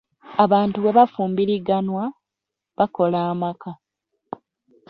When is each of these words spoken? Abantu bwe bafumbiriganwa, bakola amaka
Abantu 0.45 0.75
bwe 0.79 0.91
bafumbiriganwa, 0.97 2.03
bakola 2.77 3.19
amaka 3.31 3.71